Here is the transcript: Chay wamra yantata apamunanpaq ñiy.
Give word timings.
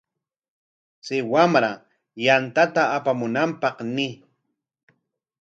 Chay 1.05 1.21
wamra 1.31 1.71
yantata 2.25 2.81
apamunanpaq 2.97 3.75
ñiy. 3.95 4.13